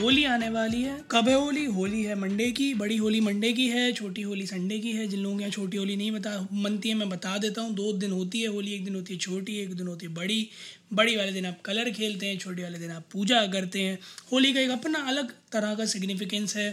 होली 0.00 0.24
आने 0.24 0.48
वाली 0.50 0.80
है। 0.82 0.96
कब 1.10 1.28
है 1.28 1.34
होली? 1.34 1.64
होली 1.64 2.02
है 2.04 2.14
मंडे 2.14 2.50
की। 2.52 2.72
बड़ी 2.74 2.96
होली 2.96 3.20
मंडे 3.20 3.52
की 3.52 3.66
है 3.68 3.92
छोटी 3.92 4.22
होली 4.22 4.46
संडे 4.46 4.78
की 4.78 4.92
है। 4.92 5.06
जिन 5.08 5.20
लोगों 5.20 5.36
के 5.36 5.42
यहाँ 5.42 5.52
छोटी 5.52 5.76
होली 5.76 5.96
नहीं 5.96 6.10
बता 6.12 6.48
मनती 6.52 6.88
है 6.88 6.94
मैं 6.94 7.08
बता 7.08 7.36
देता 7.38 7.60
हूँ। 7.60 7.74
दो 7.74 7.92
दिन 7.92 8.12
होती 8.12 8.40
है 8.42 8.48
होली 8.48 8.72
एक 8.74 8.84
दिन 8.84 8.94
होती 8.94 9.12
है 9.12 9.18
छोटी 9.18 9.58
एक 9.58 9.74
दिन 9.74 9.86
होती 9.86 10.06
है 10.06 10.14
बड़ी। 10.14 10.48
बड़ी 10.92 11.16
वाले 11.16 11.32
दिन 11.32 11.46
आप 11.46 11.60
कलर 11.64 11.90
खेलते 11.90 12.26
हैं 12.26 12.38
छोटे 12.38 12.62
वाले 12.62 12.78
दिन 12.78 12.90
आप 12.90 13.04
पूजा 13.12 13.46
करते 13.46 13.82
हैं। 13.82 13.98
होली 14.32 14.52
का 14.52 14.60
एक 14.60 14.70
अपना 14.70 14.98
अलग 15.08 15.30
तरह 15.52 15.74
का 15.74 15.86
सिग्निफिकेंस 15.86 16.56
है। 16.56 16.70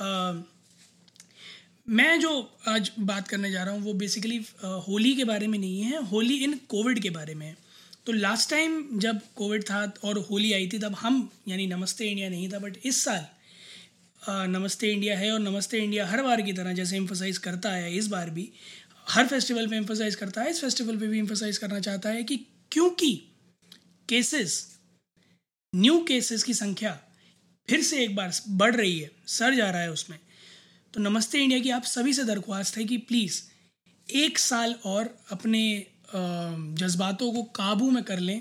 आ, 0.00 0.32
मैं 1.88 2.20
जो 2.20 2.30
आज 2.68 2.90
बात 3.00 3.28
करने 3.28 3.50
जा 3.50 3.62
रहा 3.64 3.74
हूँ 3.74 3.82
वो 3.82 3.92
बेसिकली 3.94 4.40
होली 4.88 5.14
के 5.14 5.24
बारे 5.24 5.46
में 5.46 5.58
नहीं 5.58 5.80
है। 5.80 6.04
होली 6.06 6.36
इन 6.44 6.58
कोविड 6.68 7.00
के 7.00 7.10
बारे 7.10 7.34
में 7.34 7.46
है। 7.46 7.56
तो 8.06 8.12
लास्ट 8.12 8.50
टाइम 8.50 8.98
जब 8.98 9.20
कोविड 9.36 9.62
था 9.62 9.92
और 10.04 10.18
होली 10.18 10.52
आई 10.52 10.68
थी 10.72 10.78
तब 10.78 10.94
हम 10.94 11.30
यानी 11.48 11.66
नमस्ते 11.66 12.04
इंडिया 12.04 12.28
नहीं 12.28 12.52
था 12.52 12.58
बट 12.58 12.76
इस 12.84 12.96
साल 12.96 13.26
आ, 14.28 14.46
नमस्ते 14.46 14.92
इंडिया 14.92 15.18
है 15.18 15.32
और 15.32 15.40
नमस्ते 15.40 15.78
इंडिया 15.78 16.06
हर 16.06 16.22
बार 16.22 16.42
की 16.42 16.52
तरह 16.52 16.72
जैसे 16.72 16.96
एम्फोसाइज 16.96 17.38
करता 17.38 17.70
है 17.70 17.96
इस 17.96 18.06
बार 18.06 18.30
भी 18.30 18.52
हर 19.08 19.26
फेस्टिवल 19.26 19.68
पे 19.68 19.76
एम्फोसाइज 19.76 20.14
करता 20.14 20.42
है 20.42 20.50
इस 20.50 20.60
फेस्टिवल 20.60 20.98
पे 20.98 21.06
भी 21.06 21.18
एम्फोसाइज 21.18 21.58
करना 21.58 21.80
चाहता 21.80 22.08
है 22.08 22.24
कि 22.24 22.36
क्योंकि 22.70 23.30
केसेस 24.08 24.78
न्यू 25.74 25.98
केसेस 25.98 26.42
की 26.42 26.54
संख्या 26.54 27.00
फिर 27.68 27.82
से 27.82 28.04
एक 28.04 28.16
बार 28.16 28.32
बढ़ 28.48 28.76
रही 28.76 28.98
है 28.98 29.10
सर 29.26 29.54
जा 29.54 29.70
रहा 29.70 29.80
है 29.80 29.90
उसमें। 29.90 30.18
तो 30.94 31.00
नमस्ते 31.00 31.38
इंडिया 31.38 31.60
की 31.60 31.70
आप 31.70 31.84
सभी 31.84 32.12
से 32.12 32.24
दरख्वास्त 32.24 32.76
है 32.76 32.84
कि 32.84 32.98
प्लीज़ 32.98 33.42
एक 34.08 34.38
साल 34.38 34.74
और 34.84 35.18
अपने 35.30 35.86
जज्बातों 36.14 37.32
को 37.32 37.42
काबू 37.54 37.90
में 37.90 38.02
कर 38.04 38.18
लें 38.20 38.40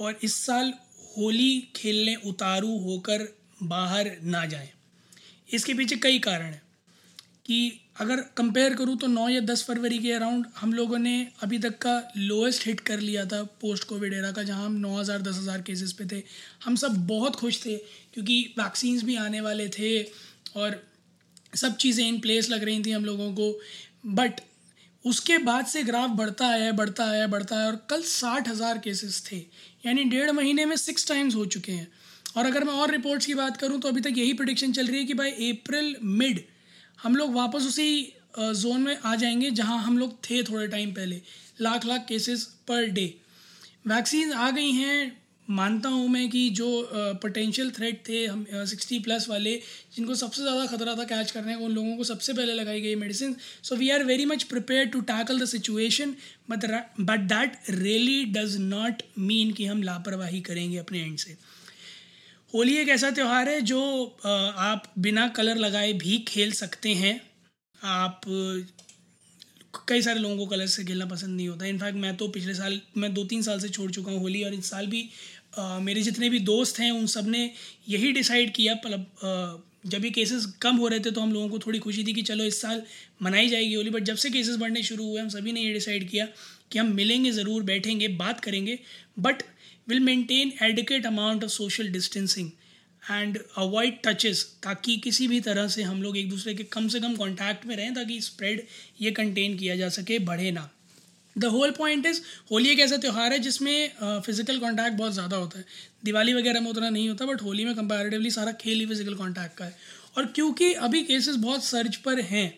और 0.00 0.18
इस 0.22 0.34
साल 0.36 0.72
होली 1.16 1.60
खेलने 1.76 2.14
उतारू 2.26 2.78
होकर 2.80 3.28
बाहर 3.64 4.10
ना 4.24 4.44
जाएँ। 4.46 4.68
इसके 5.48 5.74
पीछे 5.74 5.96
कई 5.98 6.18
कारण 6.20 6.44
हैं 6.44 6.62
कि 7.46 7.78
अगर 8.00 8.20
कंपेयर 8.36 8.74
करूँ 8.74 8.96
तो 8.98 9.06
9 9.06 9.28
या 9.28 9.40
10 9.42 9.62
फरवरी 9.64 9.98
के 9.98 10.12
अराउंड 10.12 10.46
हम 10.56 10.72
लोगों 10.72 10.98
ने 10.98 11.16
अभी 11.42 11.58
तक 11.58 11.76
का 11.78 11.96
लोएस्ट 12.18 12.66
हिट 12.66 12.80
कर 12.80 13.00
लिया 13.00 13.24
था 13.24 13.42
पोस्ट 13.60 13.84
कोविड 13.84 14.14
एरा 14.14 14.30
का, 14.32 14.42
जहाँ 14.42 14.64
हम 14.66 14.76
9000 14.76 15.22
10000 15.22 15.62
केसेस 15.62 15.92
पे 15.92 16.04
थे। 16.06 16.22
हम 16.64 16.76
सब 16.76 17.06
बहुत 17.06 17.36
खुश 17.36 17.64
थे 17.66 17.76
क्योंकि 18.14 18.42
वैक्सीन्स 18.58 19.02
भी 19.04 19.16
आने 19.16 19.40
वाले 19.40 19.68
थे 19.70 20.02
और 20.56 20.82
सब 21.54 21.76
चीज़ें 21.76 22.06
इन 22.06 22.18
प्लेस 22.20 22.50
लग 22.50 22.64
रही 22.64 22.82
थी 22.84 22.90
हम 22.90 23.04
लोगों 23.04 23.32
को। 23.32 23.52
बट 24.06 24.40
उसके 25.04 25.38
बाद 25.40 25.66
से 25.66 25.82
ग्राफ 25.82 26.10
बढ़ता 26.10 26.46
है 26.46 26.72
बढ़ता 26.72 27.04
है 27.04 27.26
बढ़ता 27.26 27.56
है 27.56 27.66
और 27.66 27.76
कल 27.90 28.02
साठ 28.02 28.48
हज़ार 28.48 28.78
केसेस 28.78 29.22
थे। 29.30 29.36
यानी 29.86 30.04
डेढ़ 30.04 30.30
महीने 30.30 30.64
में 30.64 30.76
सिक्स 30.76 31.08
टाइम्स 31.08 31.34
हो 31.34 31.44
चुके 31.46 31.72
हैं। 31.72 31.88
और 32.36 32.46
अगर 32.46 32.64
मैं 32.64 32.72
और 32.72 32.90
रिपोर्ट्स 32.90 33.26
की 33.26 33.34
बात 33.34 33.56
करूँ 33.56 33.80
तो 33.80 33.88
अभी 33.88 34.00
तक 34.00 34.18
यही 34.18 34.32
प्रडिक्शन 34.32 34.72
चल 34.72 34.86
रही 34.86 34.98
है 34.98 35.04
कि 35.04 35.14
बाई 35.14 35.50
अप्रैल 35.50 35.96
मिड 36.02 36.40
हम 37.02 37.16
लोग 37.16 37.34
वापस 37.34 37.66
उसी 37.66 38.12
जोन 38.38 38.80
में 38.80 38.96
आ 38.96 39.14
जाएँगे 39.14 39.50
जहाँ 39.52 39.82
हम 39.82 39.98
लोग 39.98 40.14
थे 40.24 40.42
थोड़े 40.42 40.66
टाइम 40.68 40.92
पहले 40.92 41.20
lakh 41.60 41.86
lakh 41.86 42.04
cases 42.08 42.44
per 42.68 42.86
day 42.90 43.04
vaccine 43.86 44.32
आ 44.32 44.50
गई 44.50 44.70
हैं 44.72 45.21
मानता 45.48 45.88
हूँ 45.88 46.08
मैं 46.08 46.28
कि 46.30 46.48
जो 46.50 46.66
पोटेंशियल 47.22 47.70
थ्रेट 47.70 48.02
थे 48.08 48.24
हम 48.26 48.44
सिक्सटी 48.66 48.98
प्लस 49.00 49.28
वाले, 49.28 49.54
जिनको 49.94 50.14
सबसे 50.14 50.42
ज़्यादा 50.42 50.66
खतरा 50.66 50.94
था 50.96 51.04
कैच 51.04 51.30
करने 51.30 51.54
का, 51.54 51.58
उन 51.60 51.72
लोगों 51.72 51.96
को 51.96 52.04
सबसे 52.04 52.32
पहले 52.32 52.54
लगाई 52.54 52.80
गई 52.80 52.94
medicine 52.96 53.34
so 53.62 53.76
we 53.76 53.90
are 53.90 54.04
very 54.04 54.24
much 54.26 54.42
prepare 54.44 54.86
to 54.88 55.00
tackle 55.02 55.40
the 55.40 55.44
situation 55.46 56.14
but 56.50 56.64
but 57.00 57.20
that 57.28 57.70
really 57.70 58.24
does 58.34 58.56
not 58.60 59.02
mean 59.20 59.52
कि 59.52 59.66
हम 59.66 59.82
लापरवाही 59.82 60.40
करेंगे 60.42 60.78
अपने 60.78 61.00
एंड 61.00 61.18
से. 61.18 61.36
होली 62.52 62.76
एक 62.76 62.88
ऐसा 62.90 63.10
त्यौहार 63.10 63.48
है 63.48 63.60
जो 63.62 63.82
आप 64.24 64.92
बिना 64.98 65.26
कलर 65.30 65.56
लगाए 65.58 65.92
भी 65.94 66.18
खेल 66.28 66.52
सकते 66.54 66.94
हैं. 66.94 67.20
आप 67.76 68.20
कई 69.88 70.02
सारे 70.02 70.20
लोगों 70.20 70.36
को 70.36 70.46
कलर 70.46 70.66
से 70.66 70.84
खेलना 70.84 71.06
पसंद 71.06 71.36
नहीं 71.36 71.48
होता। 71.48 71.66
इनफैक्ट 71.66 71.98
मैं 71.98 72.16
तो 72.16 72.28
पिछले 72.28 72.54
साल 72.54 72.80
मैं 72.96 73.12
दो 73.14 73.24
तीन 73.24 73.42
साल 73.42 73.60
से 73.60 73.68
छोड़ 73.68 73.90
चुका 73.90 74.12
हूँ 74.12 74.20
होली 74.20 74.42
और 74.44 74.54
इस 74.54 74.70
साल 74.70 74.86
भी 74.86 75.08
आ, 75.58 75.78
मेरे 75.78 76.02
जितने 76.02 76.28
भी 76.30 76.38
दोस्त 76.40 76.78
हैं 76.80 76.90
उन 76.90 77.06
सबने 77.06 77.50
यही 77.88 78.12
डिसाइड 78.12 78.52
किया 78.54 78.74
मतलब 78.74 79.62
जब 79.86 80.00
भी 80.00 80.10
केसेस 80.10 80.44
कम 80.62 80.76
हो 80.76 80.88
रहे 80.88 81.00
थे 81.00 81.10
तो 81.10 81.20
हम 81.20 81.32
लोगों 81.32 81.48
को 81.48 81.58
थोड़ी 81.58 81.78
खुशी 81.78 82.04
थी 82.04 82.12
कि 82.12 82.22
चलो 82.22 82.44
इस 82.44 82.60
साल 82.60 82.82
मनाई 83.22 83.48
जाएगी 83.48 83.74
होली 83.74 83.90
बट 83.90 84.02
जब 84.02 84.16
से 84.16 84.30
केसेस 84.30 84.56
बढ़ने 84.56 84.82
शुरू 84.82 85.08
हुए 85.08 85.20
हम 85.20 85.28
सभी 85.28 85.52
ने 85.52 85.60
ये 85.60 85.72
डिसाइड 85.72 86.08
किया 86.08 86.26
कि 86.70 86.78
हम 86.78 86.92
मिलेंगे 86.94 87.30
ज़रूर 87.30 87.62
बैठेंगे 87.62 88.08
बात 88.08 88.40
करेंगे 88.40 88.78
but 89.18 89.42
will 89.88 90.00
maintain 90.00 90.52
adequate 90.62 91.06
amount 91.06 91.44
of 91.44 91.50
social 91.50 91.88
distancing 91.88 92.50
and 93.02 93.38
avoid 93.58 93.98
touches 94.04 94.44
ताकि 94.62 94.96
किसी 94.98 95.26
भी 95.28 95.40
तरह 95.40 95.68
से 95.68 95.82
हम 95.82 96.02
लोग 96.02 96.16
एक 96.18 96.28
दूसरे 96.30 96.54
के 96.54 96.64
कम 96.72 96.88
से 96.88 97.00
कम 97.00 97.16
कॉन्टैक्ट 97.16 97.66
में 97.66 97.74
रहें 97.76 97.94
ताकि 97.94 98.20
स्प्रेड 98.22 98.62
ये 99.00 99.10
कंटेन 99.12 99.56
किया 99.56 99.76
जा 99.76 99.88
सके, 99.90 100.18
बढ़े 100.20 100.50
ना। 100.50 100.68
The 101.36 101.44
whole 101.46 101.70
point 101.72 102.06
is 102.06 102.20
Holi 102.50 102.68
एक 102.70 102.80
ऐसा 102.80 102.96
त्यौहार 102.98 103.32
है 103.32 103.38
जिसमें 103.40 104.20
फ़िज़िकल 104.20 104.58
कॉन्टैक्ट 104.58 104.96
बहुत 104.96 105.12
ज़्यादा 105.12 105.36
होता 105.36 105.58
है। 105.58 105.64
दिवाली 106.04 106.32
वगैरह 106.34 106.60
में 106.60 106.70
उतना 106.70 106.90
नहीं 106.90 107.08
होता 107.08 107.26
बट 107.26 107.42
होली 107.42 107.64
में 107.64 107.74
कंपैरेटिवली 107.74 108.30
सारा 108.30 108.52
खेल 108.54 108.78
ही 108.78 108.86
फ़िज़िकल 108.86 109.14
कॉन्टैक्ट 109.14 109.56
का 109.58 109.64
है। 109.64 109.76
और 110.18 110.26
क्योंकि 110.28 110.72
अभी 110.80 111.02
केसेस 111.04 111.36
बहुत 111.36 111.64
सर्च 111.64 111.96
पर 111.98 112.20
हैं, 112.22 112.52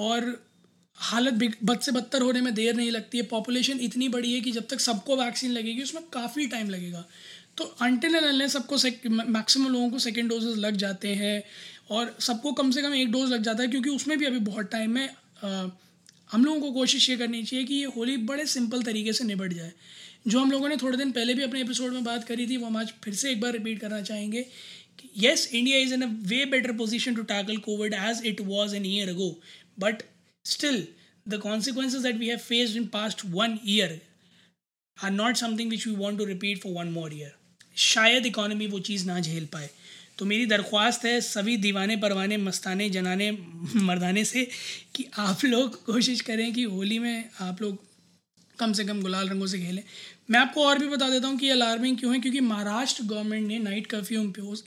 और 0.00 0.42
हालत 0.98 1.34
बद 1.62 1.80
से 1.80 1.92
बदतर 1.92 2.22
होने 2.22 2.40
में 2.40 2.52
देर 2.54 2.74
नहीं 2.74 2.90
लगती 2.90 3.18
है 3.18 3.24
पॉपुलेशन 3.26 3.80
इतनी 3.80 4.08
बड़ी 4.08 4.32
है 4.32 4.40
कि 4.40 4.50
जब 4.52 4.66
तक 4.68 4.80
सबको 4.80 5.16
वैक्सीन 5.16 5.50
लगेगी, 5.52 5.82
उसमें 5.82 6.02
काफ़ी 6.12 6.46
टाइम 6.46 6.68
लगेगा। 6.70 7.04
तो 7.56 7.64
अनटिल 7.64 8.14
एंड 8.14 8.46
सबको 8.46 8.76
मैक्सिमम 9.10 9.72
लोगों 9.72 9.90
को 9.90 9.98
सेकेंड 9.98 10.28
डोजेज 10.28 10.58
लग 10.58 10.76
जाते 10.76 11.14
हैं 11.14 11.42
और 11.90 12.16
सबको 12.20 12.52
कम 12.52 12.70
से 12.70 12.82
कम 12.82 12.94
एक 12.94 13.10
डोज 13.12 13.32
लग 13.32 13.42
जाता 13.42 13.62
है 13.62 13.68
क्योंकि 13.68 13.90
उसमें 13.90 14.18
भी 14.18 14.24
अभी 14.24 14.38
बहुत 14.38 14.70
टाइम 14.70 14.96
है 14.96 15.10
हम 16.32 16.44
लोगों 16.44 16.60
को 16.60 16.72
कोशिश 16.72 17.08
ये 17.10 17.16
करनी 17.16 17.42
चाहिए 17.42 17.66
कि 17.66 17.74
ये 17.74 17.84
होली 17.84 18.16
बड़े 18.16 18.46
सिंपल 18.46 18.82
तरीके 18.82 19.12
से 19.12 19.24
निबट 19.24 19.52
जाए। 19.52 19.72
जो 20.28 20.40
हम 20.40 20.50
लोगों 20.50 20.68
ने 20.68 20.76
थोड़े 20.76 20.98
दिन 20.98 21.12
पहले 21.12 21.34
भी 21.34 21.42
अपने 21.42 21.60
एपिसोड 21.60 21.92
में 21.92 22.04
बात 22.04 22.24
करी 22.24 22.46
थी, 22.46 22.56
वो 22.56 22.66
हम 22.66 22.76
आज 22.76 22.92
फिर 23.04 23.14
से 23.14 23.30
एक 23.32 23.40
बार 23.40 23.52
रिपीट 23.52 23.80
करना 23.80 24.00
चाहेंगे 24.00 24.42
कि 24.98 25.10
yes 25.16 25.48
India 25.54 25.78
is 25.78 25.94
in 25.94 26.02
a 26.02 26.06
way 26.06 26.44
better 26.44 26.72
position 26.72 27.14
to 27.14 27.22
tackle 27.22 27.56
Covid 27.56 27.94
as 27.94 28.22
it 28.26 28.40
was 28.40 28.76
an 28.76 28.86
year 28.86 29.08
ago 29.08 29.30
but 29.80 30.02
still 30.44 30.86
the 31.28 31.34
consequences 31.34 32.02
that 32.02 32.16
we 32.16 32.28
have 32.28 32.38
faced 32.38 32.76
in 32.76 32.86
past 32.86 33.24
one 33.24 33.58
year 33.66 34.00
are 35.04 35.10
not 35.10 35.36
something 35.36 35.70
which 35.70 35.86
we 35.86 35.94
want 35.94 36.18
to 36.18 36.24
repeat 36.24 36.62
for 36.62 36.72
one 36.72 36.86
more 36.86 37.14
year 37.14 37.43
शायद 37.76 38.26
economy 38.26 38.66
वो 38.66 38.78
चीज़ 38.80 39.06
ना 39.06 39.18
झेल 39.20 39.46
पाए। 39.52 39.70
तो 40.18 40.24
मेरी 40.24 40.46
दरख्वास्त 40.46 41.04
है 41.04 41.20
सभी 41.22 41.56
दीवाने 41.58 41.96
परवाने, 41.96 42.36
मस्ताने 42.38 42.88
जनाने 42.90 43.30
मर्दाने 43.76 44.24
से 44.24 44.46
कि 44.94 45.06
आप 45.18 45.44
लोग 45.44 45.84
कोशिश 45.84 46.20
करें 46.20 46.52
कि 46.54 46.62
होली 46.64 46.98
में 46.98 47.24
आप 47.40 47.62
लोग 47.62 47.78
कम 48.58 48.72
से 48.72 48.84
कम 48.84 49.00
गुलाल 49.02 49.28
रंगों 49.28 49.46
से 49.46 49.58
खेलें। 49.58 49.82
मैं 50.30 50.40
आपको 50.40 50.64
और 50.64 50.78
भी 50.78 50.88
बता 50.88 51.08
देता 51.10 51.28
हूँ 51.28 51.38
कि 51.38 51.48
अलार्मिंग 51.50 51.98
क्यों 51.98 52.14
है? 52.14 52.20
क्योंकि 52.20 52.40
महाराष्ट्र 52.42 53.04
गवर्नमेंट 53.04 53.46
ने 53.48 53.58
नाइट 53.60 53.86
कर्फ्यू 53.86 54.20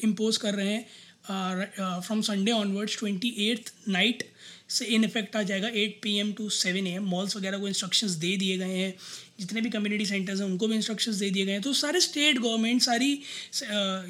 इम्पोज 0.03 0.37
कर 0.37 0.53
रहे 0.53 0.73
हैं 0.73 2.01
from 2.01 2.21
Sunday 2.21 2.51
onwards 2.51 2.97
twenty 2.99 3.29
eighth 3.41 3.73
night 3.87 4.23
से 4.69 4.85
इन 4.85 5.03
इफ़ेक्ट 5.03 5.35
आ 5.35 5.41
जाएगा 5.43 5.67
eight 5.75 5.99
P 6.03 6.17
M 6.19 6.31
to 6.33 6.49
seven 6.51 6.87
A 6.87 6.91
M 6.95 7.05
malls 7.09 7.35
वगैरह 7.37 7.57
को 7.57 7.67
इंस्ट्रक्शंस 7.67 8.11
दे 8.21 8.35
दिए 8.37 8.57
गए 8.57 8.77
हैं। 8.77 8.93
जितने 9.39 9.61
भी 9.61 9.69
कम्युनिटी 9.69 10.05
सेंटर्स 10.05 10.39
हैं, 10.39 10.47
उनको 10.47 10.67
भी 10.67 10.75
इंस्ट्रक्शंस 10.75 11.15
दे 11.15 11.29
दिए 11.29 11.45
गए 11.45 11.51
हैं। 11.51 11.61
तो 11.61 11.73
सारे 11.75 11.99
स्टेट 12.01 12.37
गवर्नमेंट 12.37 12.81
सारी 12.81 13.11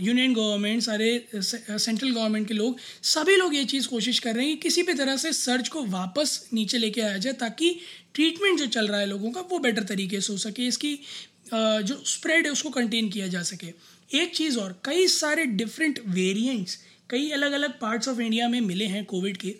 यूनियन 0.01 0.33
गवर्नमेंट 0.33 0.81
सारे 0.83 1.09
सेंट्रल 1.35 2.11
गवर्नमेंट 2.11 2.47
के 2.47 2.53
लोग, 2.53 2.77
सभी 3.05 3.35
लोग 3.35 3.55
ये 3.55 3.63
चीज़ 3.65 3.87
कोशिश 3.87 4.19
कर 4.19 4.35
रहे 4.35 4.45
हैं 4.45 4.55
कि 4.55 4.61
किसी 4.61 4.83
भी 4.83 4.93
तरह 4.93 5.17
से 5.17 5.33
सर्च 5.35 5.67
को 5.67 5.85
वापस 5.87 6.49
नीचे 6.53 6.77
लेके 6.77 7.01
आया 7.01 7.17
जाए, 7.17 7.33
ताकि 7.35 7.75
ट्रीटमेंट 8.13 8.59
जो 8.59 8.65
चल 8.67 8.87
रहा 8.87 8.99
है 8.99 9.05
लोगों 9.05 9.31
का, 9.31 9.41
वो 9.41 9.59
बेटर 9.59 9.83
तरीके 9.85 10.21
से 10.21 10.33
हो 10.33 10.37
सके, 10.39 10.67
इसकी 10.67 10.99
जो 11.53 12.01
स्प्रेड 12.07 12.45
है, 12.45 12.51
उसको 12.51 12.69
कंटेन 12.71 13.09
किया 13.09 13.27
जा 13.27 13.41
सके। 13.43 13.73
एक 14.11 14.35
चीज़ 14.35 14.57
और, 14.59 14.81
कई 14.85 15.07
सारे 15.09 15.45
डिफरेंट 15.45 15.99
वेरिएंट्स 16.07 16.77
कई 17.09 17.29
अलग 17.31 17.51
अलग 17.51 17.71
पार्ट्स 17.79 18.07
ऑफ़ 18.07 18.19
इंडिया 18.21 18.47
में 18.49 18.59
मिले 18.61 18.85
हैं 18.85 19.03
कोविड 19.05 19.37
के। 19.37 19.53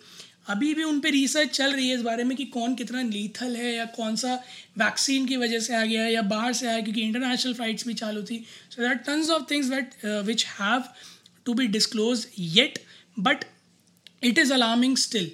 अभी 0.48 0.72
भी 0.74 0.82
उन 0.82 1.00
पर 1.00 1.10
रिसर्च 1.10 1.50
चल 1.50 1.72
रही 1.72 1.88
है 1.88 1.94
इस 1.94 2.02
बारे 2.02 2.24
में 2.24 2.36
कि 2.36 2.44
कौन 2.52 2.74
कितना 2.74 3.02
लीथल 3.02 3.56
है 3.56 3.74
या 3.74 3.84
कौन 3.96 4.16
सा 4.16 4.34
वैक्सीन 4.78 5.26
की 5.26 5.36
वजह 5.36 5.60
से 5.60 5.74
आ 5.74 5.84
गया 5.84 6.02
है 6.02 6.12
या 6.12 6.22
बाहर 6.30 6.52
से 6.52 6.66
आया 6.66 6.80
क्योंकि 6.80 7.02
इंटरनेशनल 7.02 7.54
फ्लाइट्स 7.54 7.86
भी 7.86 7.94
चालू 7.94 8.22
थी। 8.22 8.44
So 8.70 8.82
that 8.82 9.04
tons 9.06 9.30
of 9.30 9.50
things 9.50 9.68
that 9.68 10.04
which 10.26 10.46
have 10.60 10.84
to 11.44 11.54
be 11.54 11.66
disclose 11.76 12.26
yet 12.38 12.78
but 13.18 13.44
it 14.24 14.38
is 14.38 14.52
alarming 14.52 14.96
still 14.96 15.30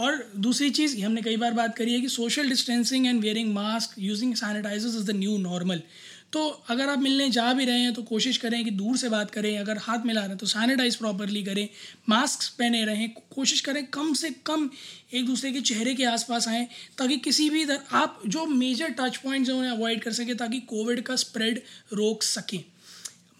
और 0.00 0.24
दूसरी 0.44 0.70
चीज़ 0.70 0.98
हमने 1.00 1.22
कई 1.22 1.36
बार 1.36 1.52
बात 1.54 1.76
करी 1.76 1.92
है 1.92 2.00
कि 2.00 2.08
social 2.08 2.48
distancing 2.48 3.06
and 3.06 3.20
wearing 3.22 3.52
mask 3.54 3.94
using 3.98 4.34
sanitisers 4.36 4.94
is 4.96 5.10
the 5.10 5.16
new 5.16 5.36
normal 5.38 5.82
तो 6.34 6.40
अगर 6.68 6.88
आप 6.88 6.98
मिलने 6.98 7.28
जा 7.30 7.52
भी 7.52 7.64
रहे 7.64 7.80
हैं 7.80 7.92
तो 7.94 8.02
कोशिश 8.02 8.36
करें 8.36 8.64
कि 8.64 8.70
दूर 8.72 8.96
से 8.96 9.08
बात 9.08 9.30
करें, 9.30 9.58
अगर 9.58 9.78
हाथ 9.78 10.06
मिला 10.06 10.20
रहे 10.20 10.28
हैं 10.28 10.38
तो 10.38 10.46
सैनिटाइज 10.46 10.96
प्रॉपरली 10.96 11.42
करें 11.42 11.68
मास्क 12.08 12.48
पहने 12.58 12.84
रहें, 12.84 13.08
कोशिश 13.30 13.60
करें 13.60 13.84
कम 13.86 14.12
से 14.14 14.30
कम 14.46 14.68
एक 15.14 15.26
दूसरे 15.26 15.52
के 15.52 15.60
चेहरे 15.62 15.94
के 15.94 16.04
आसपास 16.04 16.48
आएँ, 16.48 16.66
ताकि 16.98 17.16
किसी 17.18 17.48
भी 17.50 17.66
आप 17.92 18.20
जो 18.26 18.46
मेजर 18.46 18.88
टच 18.90 19.16
पॉइंट्स 19.16 19.50
हैं 19.50 19.56
उन्हें 19.56 19.70
अवॉइड 19.70 20.02
कर 20.02 20.12
सकें, 20.12 20.36
ताकि 20.36 20.60
कोविड 20.60 21.02
का 21.02 21.16
स्प्रेड 21.16 21.62
रोक 21.92 22.22
सकें। 22.22 22.62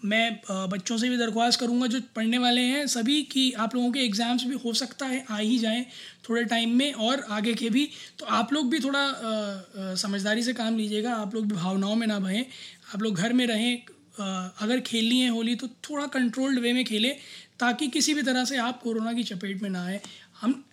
मैं 0.05 0.39
बच्चों 0.69 0.97
से 0.97 1.09
भी 1.09 1.17
दरख्वास्त 1.17 1.59
करूँगा, 1.59 1.87
जो 1.87 1.99
पढ़ने 2.15 2.37
वाले 2.37 2.61
हैं, 2.63 2.85
सभी 2.87 3.21
कि 3.23 3.51
आप 3.53 3.75
लोगों 3.75 3.91
के 3.91 3.99
एग्ज़ाम्स 4.01 4.43
भी 4.45 4.55
हो 4.65 4.73
सकता 4.75 5.05
है, 5.05 5.23
आ 5.29 5.37
ही 5.37 5.57
जाएँ 5.59 5.85
थोड़े 6.29 6.43
टाइम 6.45 6.77
में 6.77 6.93
और 6.93 7.25
आगे 7.31 7.53
के 7.53 7.69
भी। 7.69 7.87
तो 8.19 8.25
आप 8.27 8.53
लोग 8.53 8.69
भी 8.69 8.79
थोड़ा 8.79 9.95
समझदारी 9.97 10.43
से 10.43 10.53
काम 10.53 10.77
लीजिएगा, 10.77 11.13
आप 11.15 11.35
लोग 11.35 11.45
भी 11.45 11.55
भावनाओं 11.55 11.95
में 11.95 12.07
ना 12.07 12.19
बहें, 12.19 12.45
आप 12.93 13.01
लोग 13.01 13.15
घर 13.15 13.33
में 13.33 13.45
रहें 13.47 13.77
अगर 14.17 14.79
खेलनी 14.79 15.19
है 15.19 15.29
होली 15.29 15.55
तो 15.55 15.67
थोड़ा 15.83 16.05
कंट्रोल्ड 16.09 16.59
वे 16.59 16.71
में 16.73 16.83
खेलें, 16.85 17.15
ताकि 17.59 17.87
किसी 17.87 18.13
भी 18.13 18.21
तरह 18.23 18.45
से 18.45 18.57
आप 18.57 18.81
कोरोना 18.81 19.13
की 19.13 19.23
चपेट 19.23 19.61
में 19.61 19.69
ना 19.69 19.83
आए। 19.85 19.99
हम 20.41 20.63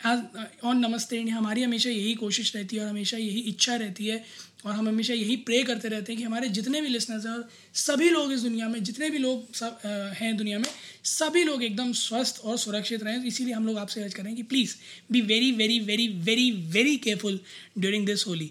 ऑन 0.65 0.79
नमस्ते 0.79 1.17
इंडिया 1.17 1.37
हमारी 1.37 1.63
हमेशा 1.63 1.91
यही 1.91 2.15
कोशिश 2.15 2.55
रहती 2.57 2.77
है 2.77 2.83
और 2.83 2.89
हमेशा 2.89 3.17
यही 3.17 3.41
इच्छा 3.41 3.75
रहती 3.77 4.07
है 4.07 4.25
और 4.67 4.73
हम 4.73 4.89
हमेशा 4.89 5.15
यही 5.15 5.37
प्रे 5.47 5.63
करते 5.63 5.89
रहते 5.89 6.13
हैं 6.13 6.19
कि 6.19 6.25
हमारे 6.25 6.49
जितने 6.49 6.81
भी 6.81 6.89
लिसनर्स 6.89 7.27
हैं 7.27 7.37
सभी 7.75 8.09
लोग 8.11 8.33
इस 8.33 8.41
दुनिया 8.41 8.69
में, 8.69 8.83
जितने 8.83 9.11
भी 9.11 9.19
लोग 9.19 9.55
सब 9.55 9.79
हैं 10.19 10.37
दुनिया 10.37 10.59
में, 10.59 10.69
सभी 11.05 11.45
लोग 11.45 11.63
एकदम 11.65 11.93
स्वस्थ 11.93 12.41
और 12.45 12.59
सुरक्षित 12.59 13.03
रहें। 13.03 13.25
इसीलिए 13.25 13.55
हम 13.55 13.67
लोग 13.67 13.79
आपसे 13.79 14.03
अर्ज़ 14.03 14.15
करें 14.15 14.35
कि 14.37 14.43
please 14.43 14.75
be 15.13 15.21
very 15.23 15.53
very 15.53 15.81
very 15.81 16.09
very 16.21 16.51
very 16.51 16.97
careful 16.99 17.41
during 17.79 18.07
this 18.07 18.27
Holi. 18.27 18.51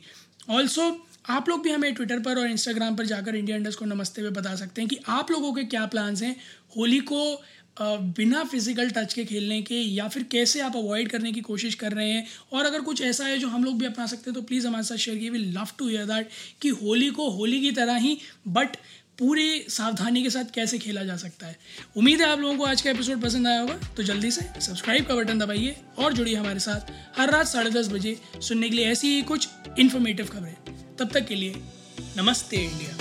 Also 0.49 0.91
आप 1.29 1.49
लोग 1.49 1.63
भी 1.63 1.69
हमें 1.69 1.93
ट्विटर 1.93 2.19
पर 2.19 2.39
और 2.39 2.47
इंस्टाग्राम 2.47 2.95
पर 2.95 3.05
जाकर 3.05 3.35
इंडिया 3.35 3.57
इंडस्ट 3.57 3.79
को 3.79 3.85
नमस्ते 3.85 4.21
में 4.21 4.33
बता 4.33 4.55
सकते 4.55 4.81
हैं 4.81 4.89
कि 4.89 4.97
आप 5.09 5.31
लोगों 5.31 5.53
के 5.53 5.63
क्या 5.63 5.85
प्लान्स 5.85 6.21
हैं 6.23 6.35
होली 6.77 6.99
को 6.99 7.41
बिना 7.77 8.43
फ़िज़िकल 8.43 8.89
टच 8.89 9.13
के 9.13 9.23
खेलने 9.25 9.61
के 9.61 9.75
या 9.75 10.07
फिर 10.07 10.23
कैसे 10.23 10.59
आप 10.61 10.75
अवॉइड 10.75 11.09
करने 11.09 11.31
की 11.31 11.41
कोशिश 11.41 11.75
कर 11.75 11.91
रहे 11.91 12.09
हैं? 12.09 12.25
और 12.53 12.65
अगर 12.65 12.81
कुछ 12.81 13.01
ऐसा 13.01 13.25
है 13.25 13.37
जो 13.37 13.47
हम 13.47 13.63
लोग 13.63 13.77
भी 13.79 13.85
अपना 13.85 14.05
सकते 14.05 14.29
हैं 14.29 14.33
तो 14.35 14.41
प्लीज़ 14.41 14.67
हमारे 14.67 14.83
साथ 14.83 14.97
शेयर 14.97 15.17
कीजिए 15.17 15.29
we 15.29 15.37
love 15.37 15.67
to 15.77 15.87
hear 15.87 16.05
that 16.05 16.29
कि 16.61 16.69
होली 16.81 17.09
को 17.09 17.29
होली 17.29 17.61
की 17.61 17.71
तरह 17.71 17.97
ही 17.97 18.17
बट 18.47 18.75
पूरी 19.19 19.65
सावधानी 19.69 20.23
के 20.23 20.29
साथ 20.29 20.51
कैसे 20.53 20.77
खेला 20.79 21.03
जा 21.03 21.15
सकता 21.17 21.47
है। 21.47 21.57
उम्मीद 21.97 22.21
है 22.21 22.27
आप 22.27 22.39
लोगों 22.39 22.57
को 22.57 22.63
आज 22.63 22.81
का 22.81 22.89
एपिसोड 22.89 23.21
पसंद 23.21 23.47
आया 23.47 23.59
होगा। 23.61 23.77
तो 23.97 24.03
जल्दी 24.03 24.31
से 24.31 24.41
सब्सक्राइब 24.61 25.05
का 25.05 25.15
बटन 25.15 25.39
दबाइए 25.39 25.75
और 25.97 26.13
जुड़िए 26.13 26.35
हमारे 26.35 26.59
साथ 26.59 26.91
हर 27.19 27.31
रात 27.31 27.47
साढ़े 27.47 27.71
दस 27.71 27.87
बजे 27.87 28.17
सुनने 28.39 28.69
के 28.69 28.75
लिए 28.75 28.91
ऐसी 28.91 29.07
ही 29.07 29.21
कुछ 29.23 29.47
इन्फॉर्मेटिव 29.79 30.27
खबरें। 30.27 30.55
तब 30.97 31.11
तक 31.13 31.27
के 31.27 31.35
लिए 31.35 31.61
नमस्ते 32.17 32.57
इंडिया। 32.57 33.00